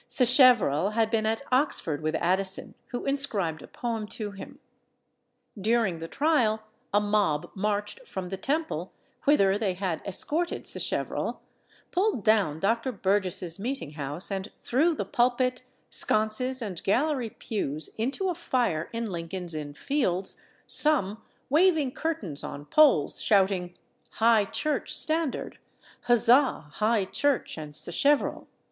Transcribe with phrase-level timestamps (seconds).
[0.09, 4.57] Sacheverell had been at Oxford with Addison, who inscribed a poem to him.
[5.55, 8.93] During the trial, a mob marched from the Temple,
[9.25, 11.43] whither they had escorted Sacheverell,
[11.91, 12.91] pulled down Dr.
[12.91, 19.05] Burgess's meeting house, and threw the pulpit, sconces, and gallery pews into a fire in
[19.05, 23.77] Lincoln's Inn Fields, some waving curtains on poles, shouting,
[24.13, 25.59] "High Church standard!"
[26.07, 26.71] "Huzza!
[26.71, 28.47] High Church and Sacheverell!"